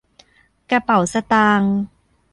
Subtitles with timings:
[0.71, 1.73] กระเป๋าสตางค์